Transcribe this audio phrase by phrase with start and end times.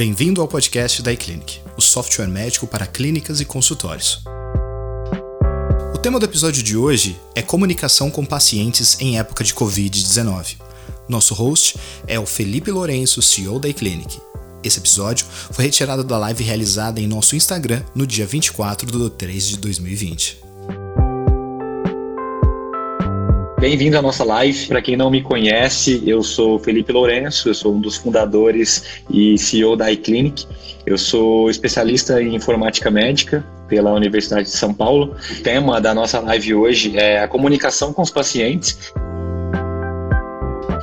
[0.00, 4.24] Bem-vindo ao podcast da iClinic, o software médico para clínicas e consultórios.
[5.94, 10.56] O tema do episódio de hoje é comunicação com pacientes em época de Covid-19.
[11.06, 11.76] Nosso host
[12.06, 14.18] é o Felipe Lourenço, CEO da iClinic.
[14.64, 19.48] Esse episódio foi retirado da live realizada em nosso Instagram no dia 24 de 3
[19.48, 20.49] de 2020.
[23.60, 24.68] Bem-vindo à nossa live.
[24.68, 29.36] Para quem não me conhece, eu sou Felipe Lourenço, eu sou um dos fundadores e
[29.36, 30.46] CEO da iClinic.
[30.86, 35.14] Eu sou especialista em informática médica pela Universidade de São Paulo.
[35.30, 38.94] O tema da nossa live hoje é a comunicação com os pacientes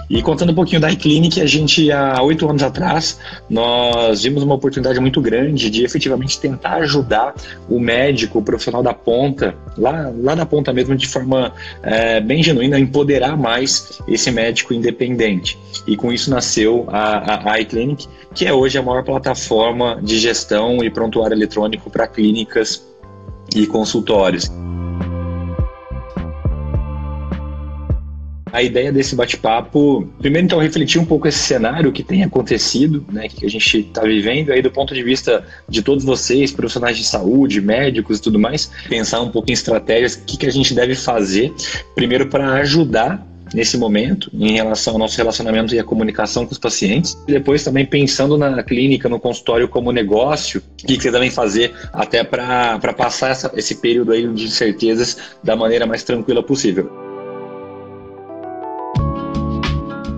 [0.10, 4.56] e contando um pouquinho da iClinic, a gente, há oito anos atrás, nós vimos uma
[4.56, 7.36] oportunidade muito grande de efetivamente tentar ajudar
[7.70, 12.42] o médico, o profissional da ponta, lá, lá da ponta mesmo, de forma é, bem
[12.42, 15.60] genuína, empoderar mais esse médico independente.
[15.86, 20.20] E com isso nasceu a, a, a iClinic, que é hoje a maior plataforma de
[20.20, 22.82] gestão e prontuário eletrônico para clínicas
[23.54, 24.50] e consultórios.
[28.58, 33.28] A ideia desse bate-papo, primeiro então refletir um pouco esse cenário que tem acontecido, né,
[33.28, 37.04] que a gente está vivendo, aí do ponto de vista de todos vocês, profissionais de
[37.04, 40.74] saúde, médicos e tudo mais, pensar um pouco em estratégias, o que, que a gente
[40.74, 41.54] deve fazer,
[41.94, 46.58] primeiro para ajudar nesse momento em relação ao nosso relacionamento e a comunicação com os
[46.58, 47.16] pacientes.
[47.28, 51.30] E depois também pensando na clínica, no consultório como negócio, o que, que você devem
[51.30, 57.07] fazer até para passar essa, esse período aí de incertezas da maneira mais tranquila possível.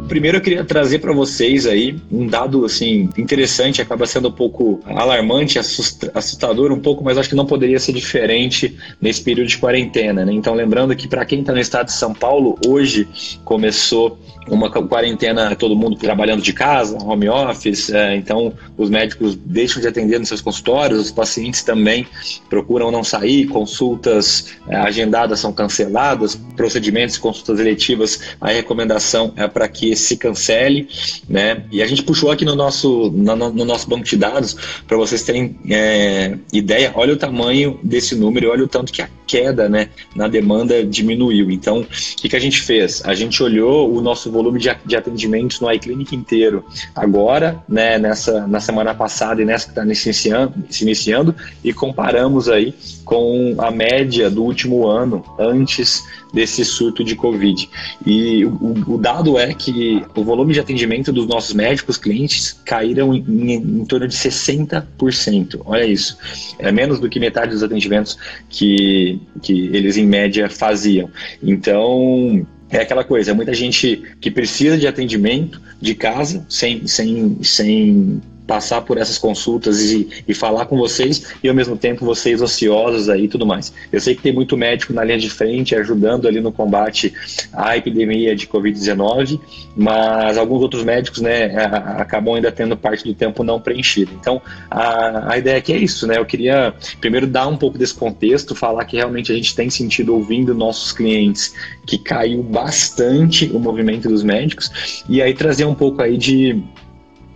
[0.10, 4.82] Primeiro eu queria trazer para vocês aí um dado assim interessante, acaba sendo um pouco
[4.84, 10.26] alarmante, assustador um pouco, mas acho que não poderia ser diferente nesse período de quarentena,
[10.26, 10.34] né?
[10.34, 13.08] Então lembrando que para quem está no estado de São Paulo, hoje
[13.46, 14.18] começou
[14.50, 19.88] uma quarentena, todo mundo trabalhando de casa, home office, é, então os médicos deixam de
[19.88, 22.08] atender nos seus consultórios, os pacientes também
[22.50, 29.68] procuram não sair, consultas é, agendadas são canceladas, procedimentos, consultas eletivas, a recomendação é para
[29.68, 30.88] que se cancele,
[31.28, 31.64] né?
[31.72, 34.56] E a gente puxou aqui no nosso, no, no nosso banco de dados
[34.88, 39.10] para vocês terem é, ideia, olha o tamanho desse número, olha o tanto que a
[39.30, 41.52] queda, né, na demanda diminuiu.
[41.52, 41.86] Então, o
[42.18, 43.04] que, que a gente fez?
[43.06, 46.66] A gente olhou o nosso volume de, de atendimentos no iClinic inteiro
[46.96, 51.72] agora, né, nessa, na semana passada e nessa que está se iniciando, se iniciando, e
[51.72, 52.74] comparamos aí
[53.06, 57.70] com a média do último ano antes desse surto de Covid.
[58.06, 63.14] E o, o dado é que o volume de atendimento dos nossos médicos clientes caíram
[63.14, 65.62] em, em, em, torno de 60%.
[65.66, 66.18] Olha isso.
[66.58, 68.18] É menos do que metade dos atendimentos
[68.50, 71.10] que, que eles, em média, faziam.
[71.42, 77.42] Então, é aquela coisa, é muita gente que precisa de atendimento de casa, sem, sem,
[77.42, 82.42] sem passar por essas consultas e, e, falar com vocês e ao mesmo tempo vocês
[82.42, 83.72] ociosos aí e tudo mais.
[83.92, 87.14] Eu sei que tem muito médico na linha de frente ajudando ali no combate
[87.54, 89.40] à epidemia de Covid-19,
[89.78, 91.56] mas alguns outros médicos, né,
[92.00, 94.14] acabam ainda tendo parte do tempo não preenchido.
[94.20, 96.18] Então, a, a ideia aqui é isso, né?
[96.18, 100.16] Eu queria primeiro dar um pouco desse contexto, falar que realmente a gente tem sentido
[100.16, 101.54] ouvindo nossos clientes
[101.86, 106.64] que caiu bastante o movimento dos médicos e aí trazer um pouco aí de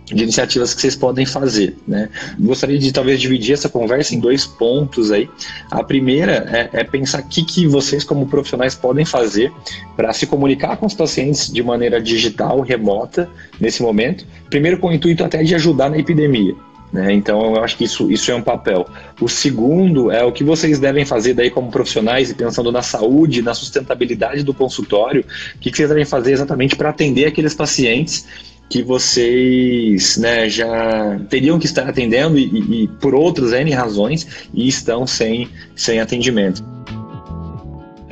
[0.04, 1.76] de iniciativas que vocês podem fazer.
[1.86, 2.08] Né?
[2.38, 5.28] Gostaria de talvez dividir essa conversa em dois pontos aí.
[5.70, 9.52] A primeira é, é pensar o que, que vocês, como profissionais, podem fazer
[9.96, 14.26] para se comunicar com os pacientes de maneira digital, remota, nesse momento.
[14.50, 16.54] Primeiro, com o intuito até de ajudar na epidemia.
[16.92, 17.12] Né?
[17.12, 18.86] Então, eu acho que isso, isso é um papel.
[19.20, 23.42] O segundo é o que vocês devem fazer daí como profissionais e pensando na saúde,
[23.42, 25.24] na sustentabilidade do consultório,
[25.56, 28.24] o que, que vocês devem fazer exatamente para atender aqueles pacientes
[28.68, 34.48] que vocês né, já teriam que estar atendendo e, e, e por outras N razões
[34.52, 36.73] e estão sem, sem atendimento.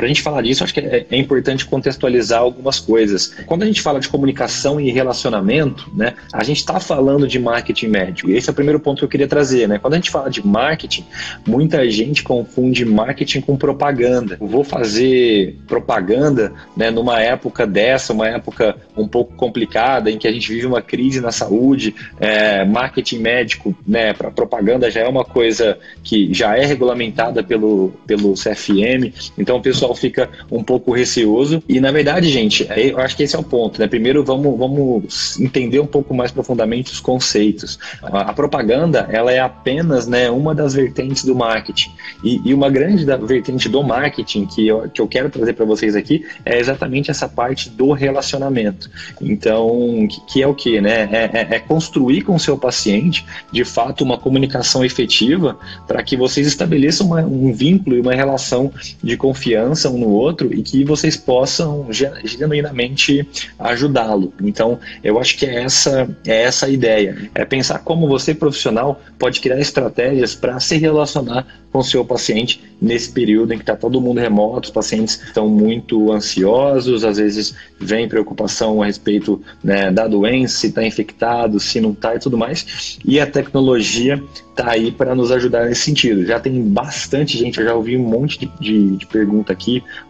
[0.02, 3.36] Para a gente falar disso, acho que é, é, importante contextualizar algumas coisas.
[3.46, 7.86] Quando a gente fala de comunicação e relacionamento, né, a gente está falando de marketing
[7.86, 8.28] médico.
[8.28, 9.68] E esse é o primeiro ponto que eu queria trazer.
[9.68, 9.78] Né?
[9.78, 11.06] Quando a gente fala de marketing,
[11.46, 14.38] muita gente confunde marketing com propaganda.
[14.40, 20.26] Eu vou fazer propaganda né, numa época dessa, uma época um pouco complicada, em que
[20.26, 21.94] a gente vive uma crise na saúde.
[22.18, 27.92] É, marketing médico né, para propaganda já é uma coisa que já é regulamentada pelo,
[28.04, 29.14] pelo CFM.
[29.38, 31.62] Então, o pessoal pessoal fica um pouco receoso.
[31.68, 33.86] E na verdade, gente, eu acho que esse é o ponto, né?
[33.86, 37.78] Primeiro vamos, vamos entender um pouco mais profundamente os conceitos.
[38.02, 41.90] A, a propaganda, ela é apenas né, uma das vertentes do marketing.
[42.24, 45.94] E, e uma grande vertente do marketing que eu, que eu quero trazer para vocês
[45.94, 48.90] aqui é exatamente essa parte do relacionamento.
[49.20, 51.08] Então, que, que é o que, né?
[51.12, 56.16] É, é, é construir com o seu paciente, de fato, uma comunicação efetiva para que
[56.16, 58.72] vocês estabeleçam uma, um vínculo e uma relação
[59.02, 63.26] de confiança um no outro e que vocês possam genuinamente
[63.58, 64.32] ajudá-lo.
[64.42, 67.30] Então, eu acho que é essa, é essa a ideia.
[67.34, 72.60] É pensar como você, profissional, pode criar estratégias para se relacionar com o seu paciente
[72.80, 77.54] nesse período em que está todo mundo remoto, os pacientes estão muito ansiosos, às vezes
[77.78, 82.36] vem preocupação a respeito né, da doença, se está infectado, se não está e tudo
[82.36, 82.98] mais.
[83.04, 86.26] E a tecnologia está aí para nos ajudar nesse sentido.
[86.26, 89.61] Já tem bastante gente, eu já ouvi um monte de, de, de, pergunta aqui,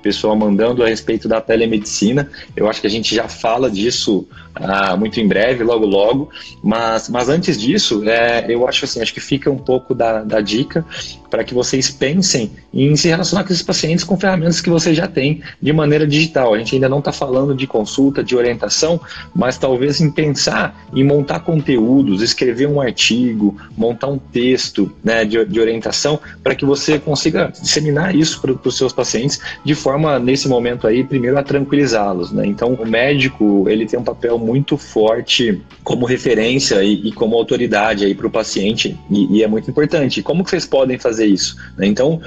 [0.03, 2.29] pessoal mandando a respeito da telemedicina.
[2.57, 6.31] Eu acho que a gente já fala disso ah, muito em breve, logo logo.
[6.63, 10.41] Mas, mas antes disso, é, eu acho assim, acho que fica um pouco da, da
[10.41, 10.85] dica
[11.33, 15.09] para que vocês pensem em se relacionar com esses pacientes com ferramentas que você já
[15.09, 16.53] tem de maneira digital.
[16.53, 19.01] A gente ainda não está falando de consulta, de orientação,
[19.35, 25.43] mas talvez em pensar em montar conteúdos, escrever um artigo, montar um texto né, de,
[25.47, 30.47] de orientação para que você consiga disseminar isso para os seus pacientes de forma, nesse
[30.47, 32.31] momento aí, primeiro a tranquilizá-los.
[32.31, 32.45] Né?
[32.45, 38.15] Então, o médico ele tem um papel muito forte como referência e, e como autoridade
[38.15, 40.23] para o paciente e, e, é muito importante.
[40.23, 41.57] Como que vocês podem fazer isso?
[41.77, 41.87] Né?
[41.87, 42.21] Então,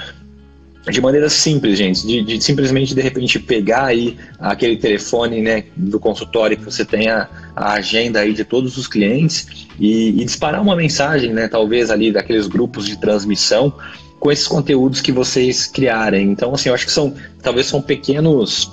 [0.92, 6.00] de maneira simples, gente, de, de, simplesmente de repente pegar aí aquele telefone né, do
[6.00, 9.47] consultório que você tem a, a agenda aí de todos os clientes
[9.80, 13.74] e, e, disparar uma mensagem, né, talvez ali daqueles grupos de transmissão
[14.19, 16.31] com esses conteúdos que vocês criarem.
[16.31, 18.71] Então, assim, eu acho que são talvez são pequenos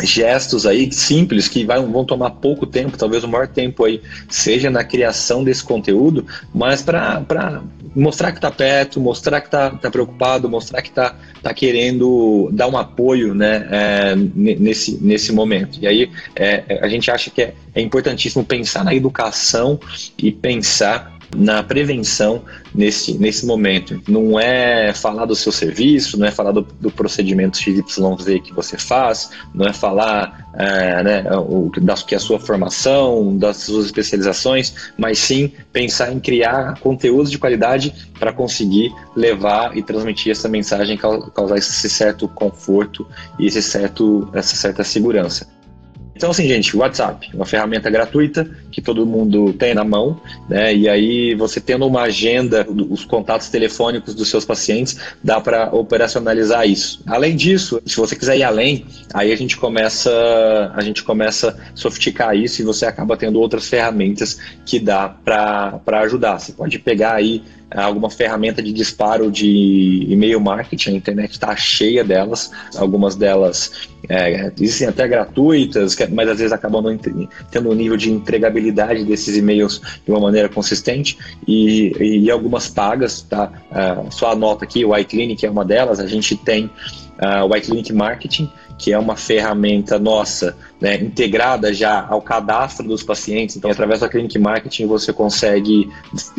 [0.00, 4.70] gestos aí simples que vai, vão tomar pouco tempo, talvez o maior tempo aí seja
[4.70, 7.62] na criação desse conteúdo, mas para
[7.94, 12.68] mostrar que está perto, mostrar que está tá preocupado, mostrar que está tá querendo dar
[12.68, 15.78] um apoio né, é, nesse, nesse momento.
[15.80, 19.78] E aí é, a gente acha que é, é importantíssimo pensar na educação
[20.16, 22.42] e pensar na prevenção
[22.74, 24.00] nesse, nesse momento.
[24.08, 27.84] Não é falar do seu serviço, não é falar do, do procedimento XYZ
[28.42, 33.36] que você faz, não é falar é, né, o, da, que é a sua formação,
[33.36, 39.82] das suas especializações, mas sim pensar em criar conteúdos de qualidade para conseguir levar e
[39.82, 43.06] transmitir essa mensagem, causar esse certo conforto
[43.38, 45.46] e esse certo, essa certa segurança.
[46.22, 50.72] Então, assim, gente, WhatsApp, uma ferramenta gratuita que todo mundo tem na mão, né?
[50.72, 56.64] E aí, você tendo uma agenda, os contatos telefônicos dos seus pacientes, dá para operacionalizar
[56.64, 57.02] isso.
[57.08, 60.12] Além disso, se você quiser ir além, aí a gente começa,
[60.72, 65.80] a gente começa a sofisticar isso e você acaba tendo outras ferramentas que dá para
[66.02, 66.38] ajudar.
[66.38, 67.42] Você pode pegar aí
[67.74, 74.52] alguma ferramenta de disparo de e-mail marketing, a internet está cheia delas, algumas delas é,
[74.58, 76.98] existem até gratuitas, mas às vezes acabam
[77.50, 81.16] tendo um nível de entregabilidade desses e-mails de uma maneira consistente
[81.46, 83.52] e, e algumas pagas, tá?
[83.70, 87.92] Uh, só anota aqui, o iClinic é uma delas, a gente tem uh, o iClinic
[87.92, 88.50] Marketing,
[88.82, 93.56] que é uma ferramenta nossa, né, integrada já ao cadastro dos pacientes.
[93.56, 95.88] Então, através da Clinic Marketing, você consegue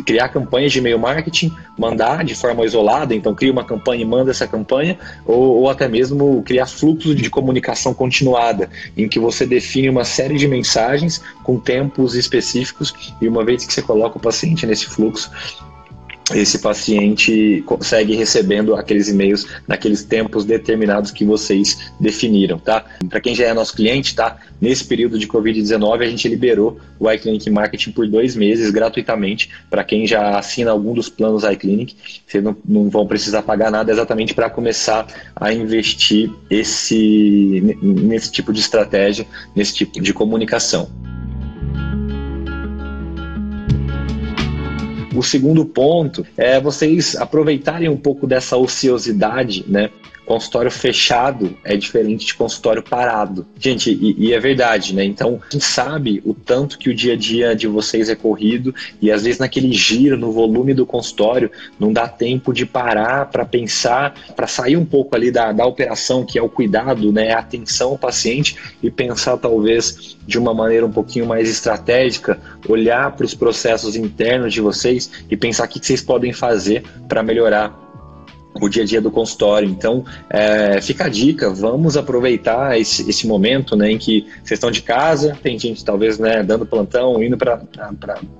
[0.04, 3.14] criar campanhas de e-mail marketing, mandar de forma isolada.
[3.14, 7.30] Então, cria uma campanha e manda essa campanha, ou, ou até mesmo criar fluxos de
[7.30, 12.92] comunicação continuada, em que você define uma série de mensagens com tempos específicos
[13.22, 15.30] e uma vez que você coloca o paciente nesse fluxo,
[16.34, 22.84] esse paciente consegue recebendo aqueles e-mails naqueles tempos determinados que vocês definiram, tá?
[23.08, 24.38] Para quem já é nosso cliente, tá?
[24.60, 29.84] Nesse período de Covid-19, a gente liberou o iClinic Marketing por dois meses gratuitamente para
[29.84, 31.96] quem já assina algum dos planos iClinic.
[32.26, 38.52] Vocês não, não vão precisar pagar nada exatamente para começar a investir esse, nesse tipo
[38.52, 41.03] de estratégia, nesse tipo de comunicação.
[45.14, 49.90] O segundo ponto é vocês aproveitarem um pouco dessa ociosidade, né?
[50.26, 53.46] Consultório fechado é diferente de consultório parado.
[53.58, 55.04] Gente, e, e, é verdade, né?
[55.04, 59.10] Então, gente sabe o tanto que o dia a dia de vocês é corrido e
[59.10, 64.14] às vezes naquele giro, no volume do consultório, não dá tempo de parar para pensar,
[64.34, 67.32] para sair um pouco ali da, da operação, que é o cuidado, né?
[67.32, 73.12] A atenção ao paciente e pensar talvez de uma maneira um pouquinho mais estratégica, olhar
[73.12, 77.84] para os processos internos de vocês e pensar o que vocês podem fazer para melhorar
[78.60, 79.68] o dia a dia do consultório.
[79.68, 84.70] Então, é, fica a dica, vamos aproveitar esse, esse momento né, em que vocês estão
[84.70, 87.60] de casa, tem gente talvez né, dando plantão, indo para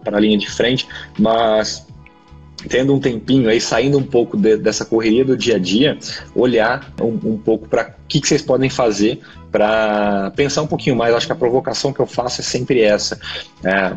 [0.06, 0.87] a linha de frente,
[1.18, 1.87] mas
[2.68, 5.99] tendo um tempinho aí, saindo um pouco de, dessa correria do dia a dia,
[6.35, 10.97] olhar um, um pouco para o que, que, vocês podem fazer para pensar um pouquinho
[10.97, 11.14] mais.
[11.14, 13.18] Acho que a provocação que eu faço é sempre essa.
[13.62, 13.94] É,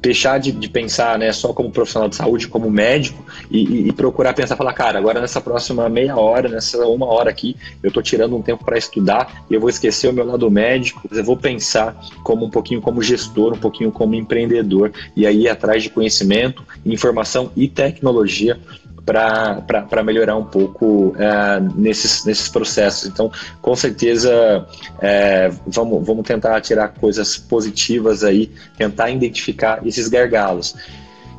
[0.00, 4.34] deixar de, de, pensar né, só como profissional de saúde, como médico, e, e, procurar
[4.34, 8.36] pensar, falar, cara, agora nessa próxima meia hora, nessa uma hora aqui, eu estou tirando
[8.36, 11.98] um tempo para estudar e eu vou esquecer o meu lado médico, eu vou pensar
[12.22, 17.50] como um pouquinho como gestor, um pouquinho como empreendedor, e aí atrás de conhecimento, informação
[17.56, 18.58] e tecnologia
[19.08, 23.08] para melhorar um pouco é, nesses, nesses processos.
[23.08, 24.66] Então, com certeza,
[25.00, 30.74] é, vamos, vamos tentar tirar coisas positivas aí, tentar identificar esses gargalos.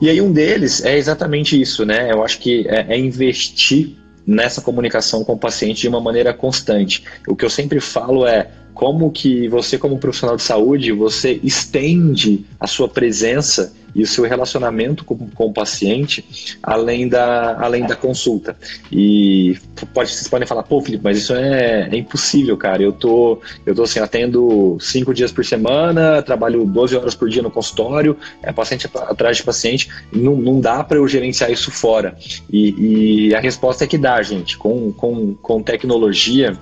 [0.02, 2.12] E aí um deles é exatamente isso, né?
[2.12, 7.04] Eu acho que é, é investir nessa comunicação com o paciente de uma maneira constante.
[7.28, 12.46] O que eu sempre falo é como que você, como profissional de saúde, você estende
[12.60, 16.26] a sua presença e o seu relacionamento com, com o paciente
[16.62, 18.56] além da, além da consulta.
[18.92, 19.58] E
[19.94, 22.82] pode, vocês podem falar, pô, Felipe, mas isso é, é impossível, cara.
[22.82, 27.42] Eu tô, eu tô assim, atendo cinco dias por semana, trabalho 12 horas por dia
[27.42, 32.18] no consultório, é paciente atrás de paciente, não, não dá para eu gerenciar isso fora.
[32.52, 34.58] E, e a resposta é que dá, gente.
[34.58, 36.58] Com, com, com tecnologia,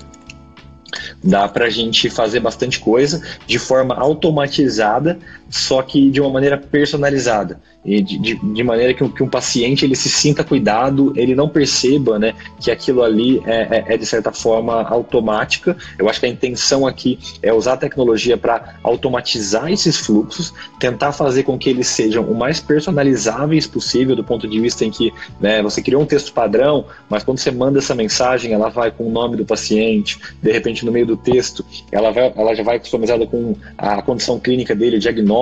[1.24, 5.20] Dá para a gente fazer bastante coisa de forma automatizada,
[5.50, 9.96] só que de uma maneira personalizada de, de, de maneira que, que, um paciente ele
[9.96, 14.32] se sinta cuidado, ele não perceba né, que aquilo ali é, é, é, de certa
[14.32, 15.76] forma automática.
[15.98, 21.14] Eu acho que a intenção aqui é usar a tecnologia para automatizar esses fluxos, tentar
[21.14, 25.14] fazer com que eles sejam o mais personalizáveis possível do ponto de vista em que
[25.40, 29.08] né, você criou um texto padrão, mas quando você manda essa mensagem, ela vai com
[29.08, 32.80] o nome do paciente, de repente no meio do texto, ela, vai, ela já vai
[32.80, 35.37] customizada com a condição clínica dele, o diagnóstico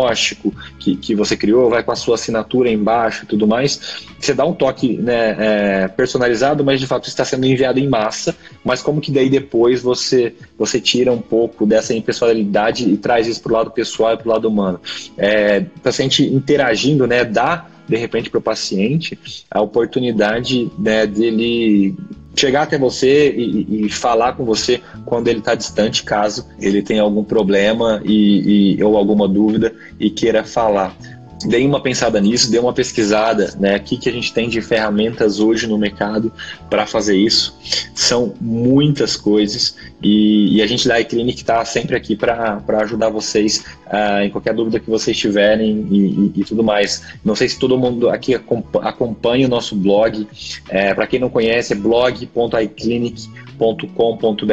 [0.80, 4.34] que, que você criou, vai com a sua assinatura assinatura embaixo e tudo mais, você
[4.34, 8.36] dá um toque né, é, personalizado, mas de fato está sendo enviado em massa.
[8.64, 13.42] Mas como que daí depois você você tira um pouco dessa impessoalidade e traz isso
[13.42, 14.80] para o lado pessoal e para o lado humano?
[15.18, 19.18] É, paciente interagindo, né, dá de repente para o paciente
[19.52, 21.96] a oportunidade né, dele
[22.36, 27.02] chegar até você e, e, falar com você quando ele está distante, caso ele tenha
[27.02, 30.96] algum problema e, e, ou alguma dúvida e queira falar
[31.44, 33.78] dê uma pensada nisso, dê uma pesquisada, né?
[33.78, 36.32] O que, que a gente tem de ferramentas hoje no mercado
[36.70, 37.58] para fazer isso.
[37.94, 43.64] São muitas coisas e, e a gente da iClinic está sempre aqui para ajudar vocês
[43.88, 47.02] uh, em qualquer dúvida que vocês tiverem e, e, e, tudo mais.
[47.24, 50.28] Não sei se todo mundo aqui acompanha o nosso blog.
[50.70, 54.46] É, para quem não conhece, é blog.iclinic.com com.br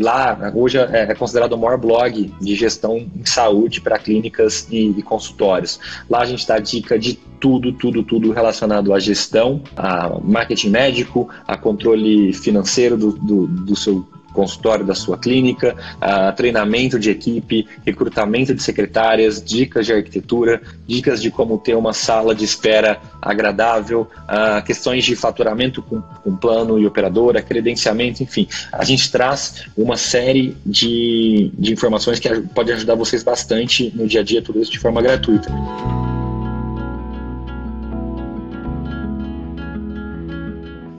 [0.00, 4.90] Lá, hoje é, é considerado o maior blog de gestão em saúde para clínicas e,
[4.90, 5.78] e, consultórios.
[6.08, 11.28] Lá a gente dá dica de tudo, tudo, tudo relacionado à gestão, a marketing médico,
[11.46, 17.66] a controle financeiro do, do, do seu consultório da sua clínica, uh, treinamento de equipe,
[17.84, 24.08] recrutamento de secretárias, dicas de arquitetura, dicas de como ter uma sala de espera agradável,
[24.24, 28.48] uh, questões de faturamento com, com plano e operadora, credenciamento, enfim.
[28.72, 34.20] A gente traz uma série de, de informações que pode ajudar vocês bastante no dia
[34.20, 35.50] a dia, tudo isso de forma gratuita.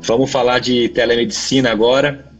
[0.05, 2.32] Vamos falar de telemedicina agora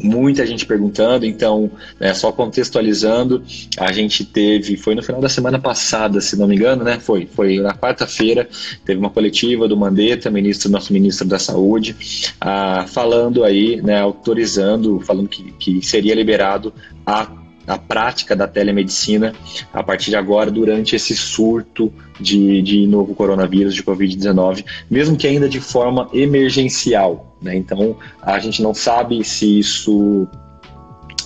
[0.00, 1.70] muita gente perguntando, então,
[2.00, 3.42] né, só contextualizando,
[3.78, 6.98] a gente teve, foi no final da semana passada, se não me engano, né?
[7.00, 8.48] Foi, foi na quarta-feira,
[8.84, 11.96] teve uma coletiva do Mandetta, ministro, nosso ministro da Saúde,
[12.40, 16.72] ah, falando aí, né, autorizando, falando que, que seria liberado
[17.06, 19.32] a a prática da telemedicina
[19.72, 25.26] a partir de agora, durante esse surto de, de novo coronavírus, de Covid-19, mesmo que
[25.26, 27.36] ainda de forma emergencial.
[27.40, 27.56] Né?
[27.56, 30.28] Então, a gente não sabe se isso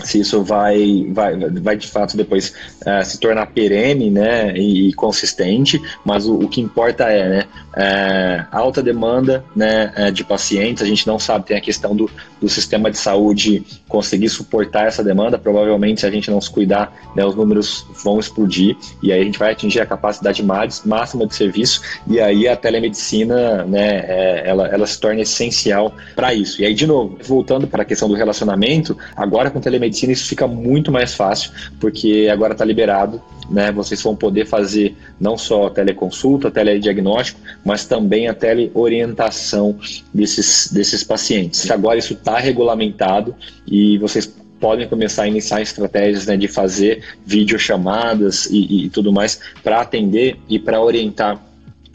[0.05, 4.93] se isso vai, vai, vai de fato depois uh, se tornar perene né, e, e
[4.93, 10.83] consistente, mas o, o, que importa é né, uh, alta demanda né, uh, de pacientes,
[10.83, 15.03] a gente não sabe, tem a questão do, do sistema de saúde conseguir suportar essa
[15.03, 15.39] demanda.
[15.39, 19.25] Provavelmente, se a gente não se cuidar, né, os números vão explodir e aí a
[19.25, 24.69] gente vai atingir a capacidade máxima de serviço e aí a telemedicina, né, é, ela,
[24.69, 26.61] ela se torna essencial para isso.
[26.61, 30.47] E aí, de novo, voltando para a questão do relacionamento, agora com telemedicina isso fica
[30.47, 36.51] muito mais fácil, porque agora está liberado né, vocês vão poder fazer não só teleconsulta,
[36.51, 39.79] telediagnóstico, mas também a teleorientação
[40.13, 41.71] desses, desses pacientes.
[41.71, 43.35] Agora isso está regulamentado
[43.67, 44.27] e vocês
[44.61, 50.37] podem começar a iniciar estratégias né, de fazer videochamadas e, e tudo mais para atender
[50.49, 51.48] e para orientar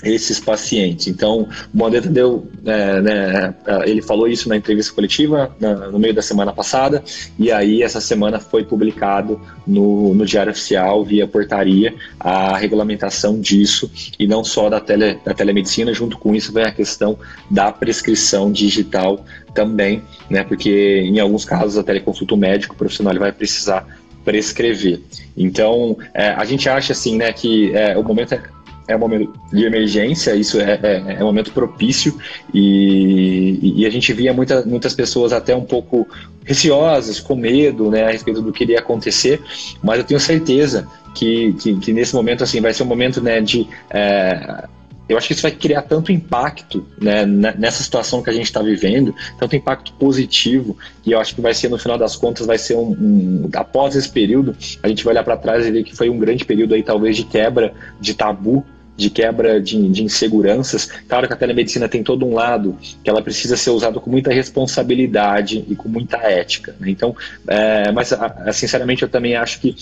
[0.04, 1.08] esses pacientes.
[1.08, 6.00] Então, o Mandetta deu, é, né, é, ele falou isso na entrevista coletiva na, no
[6.00, 7.04] meio da semana passada,
[7.38, 13.90] e aí essa semana foi publicado no, no Diário Oficial, via portaria, a regulamentação disso,
[14.20, 17.18] e não só da, tele, da telemedicina, junto com isso vem a questão
[17.50, 23.86] da prescrição digital também, né, porque em alguns casos a teleconsulta médico profissional vai precisar
[24.26, 25.02] prescrever.
[25.36, 28.42] Então, é, a gente acha assim, né, que é, o momento é
[28.88, 32.18] é um momento de emergência, isso é, é, é um momento propício
[32.54, 36.08] e, e, a gente via muita, muitas pessoas até um pouco
[36.44, 39.42] receosas, com medo né, a respeito do que iria acontecer,
[39.82, 43.40] mas eu tenho certeza que, que, que nesse momento assim vai ser um momento né,
[43.40, 43.68] de.
[43.90, 44.68] É,
[45.08, 48.62] eu acho que isso vai criar tanto impacto né, nessa situação que a gente está
[48.62, 52.58] vivendo, tanto impacto positivo, e eu acho que vai ser, no final das contas, vai
[52.58, 55.96] ser um, um após esse período, a gente vai olhar para trás e ver que
[55.96, 60.86] foi um grande período aí, talvez, de quebra de tabu de quebra de, de, inseguranças.
[61.08, 64.32] Claro que a telemedicina tem todo um lado que ela precisa ser usada com muita
[64.32, 66.76] responsabilidade e com muita ética.
[66.80, 66.90] Né?
[66.90, 67.16] Então,
[67.48, 68.14] é, mas
[68.54, 69.76] sinceramente eu também acho que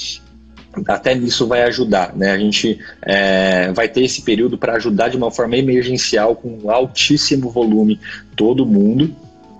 [0.87, 2.31] até nisso vai ajudar, né?
[2.31, 7.49] A gente é, vai ter esse período para ajudar de uma forma emergencial com altíssimo
[7.49, 7.99] volume
[8.37, 9.13] todo mundo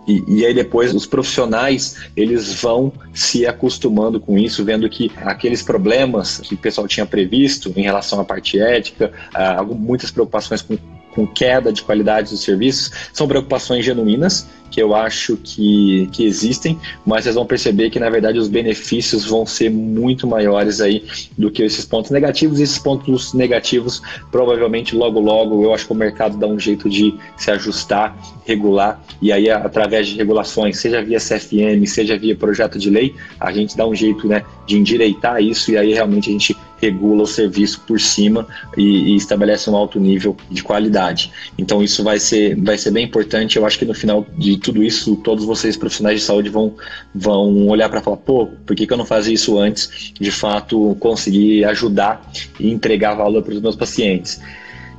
[0.08, 5.62] e, e, aí depois os profissionais eles vão se acostumando com isso, vendo que aqueles
[5.62, 10.78] problemas que o pessoal tinha previsto em relação à parte ética, ah, muitas preocupações com,
[11.14, 16.80] com queda de qualidade dos serviços, são preocupações genuínas que eu acho que, que existem,
[17.06, 21.06] mas vocês vão perceber que na verdade os benefícios vão ser muito maiores aí
[21.38, 22.60] do que esses pontos negativos.
[22.60, 24.02] E esses pontos negativos,
[24.32, 29.02] provavelmente logo logo, eu acho que o mercado dá um jeito de se ajustar, regular,
[29.22, 33.76] e aí através de regulações, seja via CFM, seja via projeto de lei, a gente
[33.76, 37.82] dá um jeito né, de endireitar isso e aí realmente a gente regula o serviço
[37.82, 41.32] por cima e, e, estabelece um alto nível de qualidade.
[41.58, 43.58] Então isso vai ser, vai ser bem importante.
[43.58, 46.76] Eu acho que no final de tudo isso, todos vocês profissionais de saúde vão,
[47.14, 50.14] vão olhar para falar, pô, por que, que eu não fazia isso antes?
[50.20, 54.42] De fato, conseguir ajudar e entregar valor para os meus pacientes.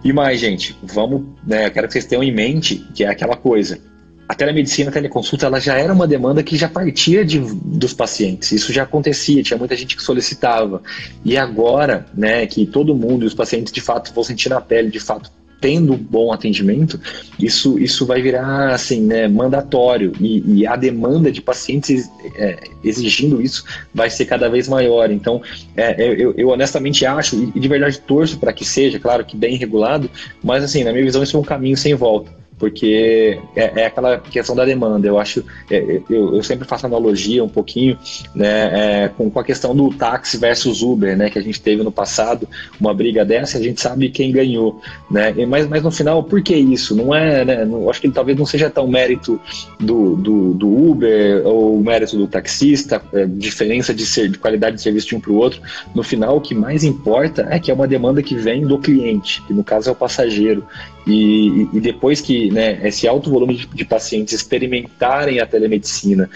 [0.04, 3.36] E mais, gente, vamos, né, eu quero que vocês tenham em mente que é aquela
[3.36, 3.91] coisa
[4.32, 8.50] a telemedicina, a teleconsulta, ela já era uma demanda que já partia de, dos pacientes.
[8.50, 10.82] Isso já acontecia, tinha muita gente que solicitava.
[11.22, 14.90] E agora, né, que todo mundo e os pacientes de fato vão sentir na pele,
[14.90, 16.98] de fato tendo bom atendimento,
[17.38, 23.40] isso, isso vai virar assim, né, mandatório e, e a demanda de pacientes é, exigindo
[23.40, 23.64] isso
[23.94, 25.10] vai ser cada vez maior.
[25.10, 25.40] Então,
[25.76, 29.56] é, eu, eu, honestamente acho e de verdade torço para que seja, claro que bem
[29.56, 30.10] regulado,
[30.42, 34.18] mas assim, na minha visão isso é um caminho sem volta porque é, é, aquela
[34.18, 35.08] questão da demanda.
[35.08, 37.98] Eu acho, é, eu, eu, sempre faço analogia um pouquinho
[38.36, 41.82] né, é, com, com a questão do táxi versus Uber, né, que a gente teve
[41.82, 42.48] no passado,
[42.78, 46.54] uma briga dessa, a gente sabe quem ganhou, né, mas, mas no final, por que
[46.54, 46.94] isso?
[46.94, 49.40] Não é, né, não, acho que talvez não seja tão mérito
[49.80, 54.82] do, do, do Uber ou mérito do taxista, é, diferença de, ser, de qualidade de
[54.82, 55.60] serviço de um para o outro.
[55.96, 59.42] No final, o que mais importa é que é uma demanda que vem do cliente,
[59.48, 60.64] que no caso é o passageiro.
[61.06, 66.30] E, e depois que né, esse alto volume de, de pacientes experimentarem a telemedicina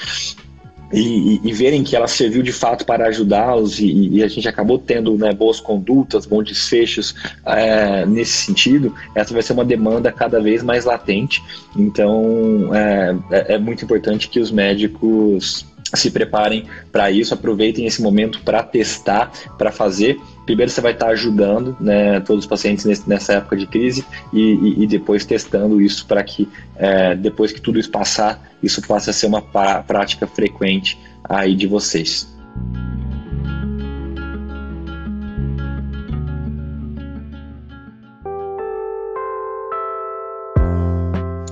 [0.92, 4.48] e, e, e, verem que ela serviu de fato para ajudá-los e, e, a gente
[4.48, 10.12] acabou tendo né, boas condutas, bons desfechos é, nesse sentido, essa vai ser uma demanda
[10.12, 11.42] cada vez mais latente.
[11.76, 18.02] Então é, é, é muito importante que os médicos se preparem para isso, aproveitem esse
[18.02, 20.18] momento para testar, para fazer.
[20.44, 24.40] Primeiro você vai estar ajudando né, todos os pacientes nesse, nessa época de crise e,
[24.40, 29.12] e, e depois testando isso para que é, depois que tudo isso passar, isso possa
[29.12, 32.28] ser uma prática frequente aí de vocês.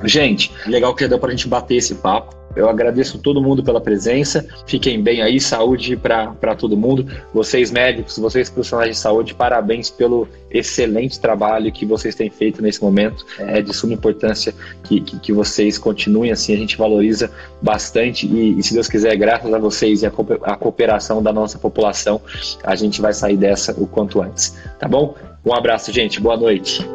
[0.05, 2.45] Gente, legal que já deu pra gente bater esse papo.
[2.57, 4.47] Eu agradeço todo mundo pela presença.
[4.67, 7.07] Fiquem bem aí, saúde para todo mundo.
[7.33, 12.81] Vocês médicos, vocês profissionais de saúde, parabéns pelo excelente trabalho que vocês têm feito nesse
[12.81, 13.27] momento.
[13.39, 18.59] É de suma importância que, que, que vocês continuem assim, a gente valoriza bastante e,
[18.59, 20.13] e, se Deus quiser, graças a vocês e a,
[20.43, 22.21] a cooperação da nossa população,
[22.63, 24.57] a gente vai sair dessa o quanto antes.
[24.79, 25.17] Tá bom?
[25.45, 26.21] Um abraço, gente.
[26.21, 26.87] Boa noite.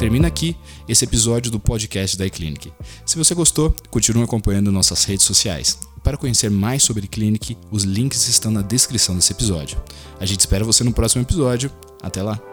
[0.00, 0.56] Termina aqui
[0.88, 2.72] esse episódio do podcast da iClinic.
[3.04, 5.78] Se você gostou, continue acompanhando nossas redes sociais.
[6.02, 9.78] Para conhecer mais sobre Clinic, os links estão na descrição desse episódio.
[10.18, 11.70] A gente espera você no próximo episódio.
[12.02, 12.49] Até lá!